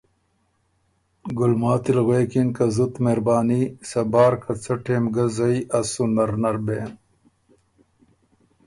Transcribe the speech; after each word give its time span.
ګلماتی 1.37 1.91
غوېکِن 2.05 2.47
که 2.55 2.65
”زُت 2.75 2.93
مهرباني، 3.03 3.61
صبار 3.89 4.33
که 4.43 4.51
څۀ 4.63 4.73
ټېم 4.83 5.03
ګۀ 5.15 5.25
زئ 5.35 5.57
از 5.77 5.85
سُو 5.93 6.03
نر 6.15 6.31
نر 6.41 6.57
بېم“ 6.65 6.91